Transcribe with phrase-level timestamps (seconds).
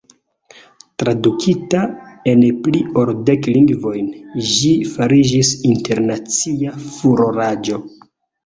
[1.01, 1.81] Tradukita
[2.31, 4.09] en pli ol dek lingvojn,
[4.55, 7.81] ĝi fariĝis internacia furoraĵo.